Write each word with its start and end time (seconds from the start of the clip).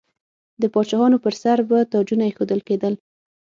د 0.61 0.63
پاچاهانو 0.73 1.17
پر 1.23 1.33
سر 1.41 1.57
به 1.69 1.77
تاجونه 1.93 2.23
ایښودل 2.27 2.59
کیدل. 2.67 2.93